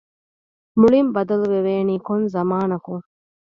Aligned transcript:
މުޅިން 0.79 1.11
ބަދަލުވެވޭނީ 1.15 1.95
ކޮން 2.07 2.25
ޒަމާނަކުން؟ 2.33 3.03